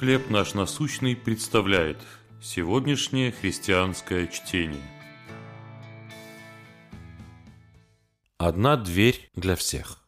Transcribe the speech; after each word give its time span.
«Хлеб 0.00 0.30
наш 0.30 0.54
насущный» 0.54 1.14
представляет 1.14 1.98
сегодняшнее 2.42 3.32
христианское 3.32 4.28
чтение. 4.28 4.80
Одна 8.38 8.78
дверь 8.78 9.28
для 9.34 9.56
всех. 9.56 9.98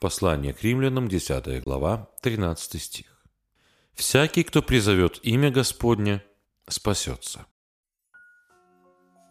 Послание 0.00 0.52
к 0.52 0.64
римлянам, 0.64 1.06
10 1.06 1.62
глава, 1.62 2.10
13 2.22 2.82
стих. 2.82 3.24
«Всякий, 3.92 4.42
кто 4.42 4.60
призовет 4.60 5.20
имя 5.22 5.52
Господне, 5.52 6.24
спасется». 6.66 7.46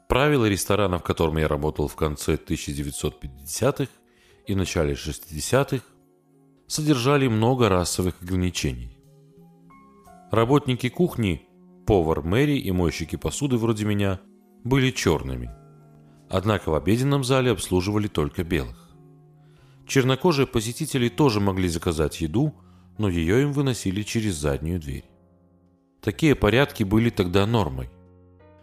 Правила 0.07 0.45
ресторана, 0.45 0.99
в 0.99 1.03
котором 1.03 1.35
я 1.37 1.49
работал 1.49 1.89
в 1.89 1.97
конце 1.97 2.35
1950-х 2.35 3.91
и 4.47 4.55
начале 4.55 4.93
60-х, 4.93 5.83
содержали 6.67 7.27
много 7.27 7.67
расовых 7.67 8.21
ограничений. 8.21 8.92
Работники 10.33 10.89
кухни, 10.89 11.47
повар 11.85 12.23
Мэри 12.23 12.57
и 12.57 12.71
мойщики 12.71 13.17
посуды 13.17 13.57
вроде 13.57 13.85
меня 13.85 14.19
были 14.63 14.89
черными. 14.89 15.51
Однако 16.27 16.71
в 16.71 16.73
обеденном 16.73 17.23
зале 17.23 17.51
обслуживали 17.51 18.07
только 18.07 18.43
белых. 18.43 18.89
Чернокожие 19.87 20.47
посетители 20.47 21.07
тоже 21.07 21.39
могли 21.39 21.67
заказать 21.67 22.19
еду, 22.19 22.51
но 22.97 23.09
ее 23.09 23.43
им 23.43 23.53
выносили 23.53 24.01
через 24.01 24.33
заднюю 24.33 24.79
дверь. 24.79 25.05
Такие 26.01 26.33
порядки 26.33 26.83
были 26.83 27.11
тогда 27.11 27.45
нормой. 27.45 27.91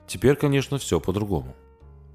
Теперь, 0.08 0.34
конечно, 0.34 0.76
все 0.78 0.98
по-другому. 0.98 1.54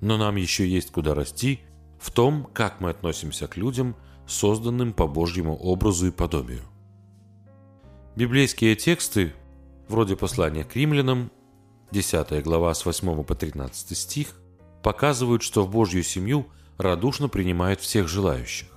Но 0.02 0.18
нам 0.18 0.36
еще 0.36 0.68
есть 0.68 0.92
куда 0.92 1.14
расти 1.14 1.62
в 1.98 2.12
том, 2.12 2.50
как 2.52 2.82
мы 2.82 2.90
относимся 2.90 3.48
к 3.48 3.56
людям, 3.56 3.96
созданным 4.28 4.92
по 4.92 5.08
Божьему 5.08 5.56
образу 5.56 6.08
и 6.08 6.12
подобию. 6.12 6.64
Библейские 8.18 8.76
тексты 8.76 9.32
вроде 9.88 10.16
послания 10.16 10.64
к 10.64 10.76
римлянам, 10.76 11.32
10 11.92 12.44
глава 12.44 12.74
с 12.74 12.86
8 12.86 13.24
по 13.24 13.36
13 13.36 13.98
стих, 13.98 14.36
показывают, 14.84 15.42
что 15.44 15.64
в 15.64 15.70
Божью 15.70 16.04
семью 16.04 16.48
радушно 16.78 17.30
принимают 17.30 17.80
всех 17.82 18.08
желающих. 18.08 18.70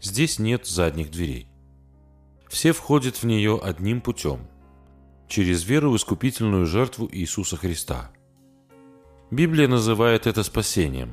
Здесь 0.00 0.38
нет 0.38 0.66
задних 0.66 1.10
дверей. 1.10 1.48
Все 2.48 2.72
входят 2.72 3.16
в 3.16 3.24
нее 3.24 3.60
одним 3.62 4.00
путем– 4.00 4.48
через 5.28 5.64
веру 5.64 5.90
в 5.90 5.96
искупительную 5.96 6.66
жертву 6.66 7.08
Иисуса 7.10 7.56
Христа. 7.56 8.12
Библия 9.32 9.66
называет 9.66 10.28
это 10.28 10.44
спасением. 10.44 11.10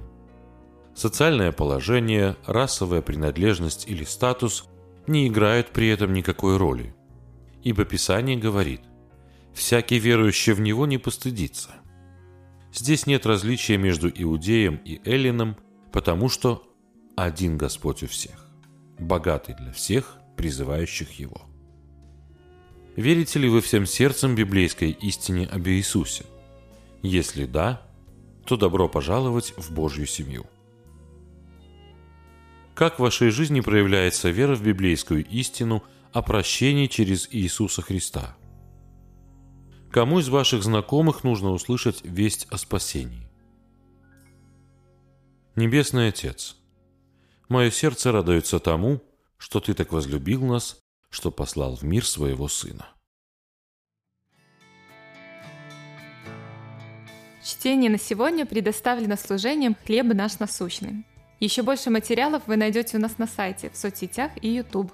Социальное 0.94 1.52
положение, 1.52 2.38
расовая 2.46 3.02
принадлежность 3.02 3.88
или 3.88 4.04
статус 4.04 4.66
не 5.08 5.28
играют 5.28 5.72
при 5.72 5.90
этом 5.90 6.14
никакой 6.14 6.58
роли. 6.58 6.96
Ибо 7.64 7.86
Писание 7.86 8.38
говорит– 8.38 8.82
всякий 9.54 10.00
верующий 10.00 10.54
в 10.54 10.60
него 10.60 10.86
не 10.86 10.98
постыдится. 10.98 11.72
Здесь 12.74 13.06
нет 13.06 13.26
различия 13.26 13.78
между 13.78 14.10
иудеем 14.10 14.82
и 14.84 15.00
эллином, 15.06 15.58
потому 15.92 16.28
что 16.28 16.68
один 17.16 17.58
Господь 17.58 18.04
у 18.04 18.08
всех, 18.08 18.48
богатый 19.00 19.56
для 19.56 19.72
всех, 19.72 20.18
призывающих 20.36 21.12
Его. 21.20 21.44
Верите 22.96 23.40
ли 23.40 23.48
вы 23.48 23.62
всем 23.62 23.86
сердцем 23.86 24.36
библейской 24.36 24.92
истине 24.92 25.46
об 25.46 25.68
Иисусе? 25.68 26.26
Если 27.04 27.46
да, 27.46 27.82
то 28.46 28.58
добро 28.58 28.90
пожаловать 28.90 29.54
в 29.58 29.72
Божью 29.72 30.06
семью. 30.06 30.46
Как 32.76 32.96
в 32.96 33.04
вашей 33.04 33.30
жизни 33.30 33.62
проявляется 33.62 34.32
вера 34.32 34.56
в 34.56 34.64
библейскую 34.64 35.26
истину 35.26 35.84
о 36.12 36.24
прощении 36.24 36.88
через 36.88 37.28
Иисуса 37.32 37.84
Христа– 37.84 38.36
Кому 39.94 40.18
из 40.18 40.28
ваших 40.28 40.64
знакомых 40.64 41.24
нужно 41.24 41.52
услышать 41.52 42.04
весть 42.04 42.48
о 42.50 42.58
спасении? 42.58 43.30
Небесный 45.56 46.08
Отец, 46.08 46.56
мое 47.48 47.70
сердце 47.70 48.12
радуется 48.12 48.60
тому, 48.60 49.04
что 49.38 49.60
Ты 49.60 49.76
так 49.76 49.92
возлюбил 49.92 50.44
нас, 50.44 50.80
что 51.12 51.30
послал 51.30 51.76
в 51.76 51.84
мир 51.84 52.08
своего 52.08 52.48
Сына. 52.48 52.88
Чтение 57.44 57.92
на 57.92 58.00
сегодня 58.00 58.48
предоставлено 58.48 59.16
служением 59.16 59.78
«Хлеб 59.86 60.08
наш 60.08 60.40
насущный». 60.40 61.06
Еще 61.40 61.62
больше 61.62 61.92
материалов 61.92 62.42
вы 62.48 62.56
найдете 62.56 62.98
у 62.98 63.00
нас 63.00 63.20
на 63.20 63.28
сайте, 63.28 63.70
в 63.70 63.78
соцсетях 63.78 64.32
и 64.42 64.50
YouTube. 64.50 64.92